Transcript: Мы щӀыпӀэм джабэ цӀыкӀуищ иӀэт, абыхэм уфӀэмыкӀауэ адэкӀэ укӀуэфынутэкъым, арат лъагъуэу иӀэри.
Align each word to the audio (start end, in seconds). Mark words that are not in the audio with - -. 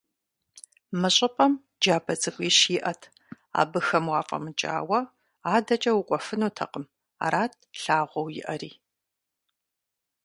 Мы 0.99 1.09
щӀыпӀэм 1.15 1.53
джабэ 1.81 2.13
цӀыкӀуищ 2.21 2.59
иӀэт, 2.77 3.01
абыхэм 3.61 4.05
уфӀэмыкӀауэ 4.09 4.99
адэкӀэ 5.55 5.91
укӀуэфынутэкъым, 5.99 6.85
арат 7.25 7.53
лъагъуэу 7.81 8.29
иӀэри. 8.39 8.71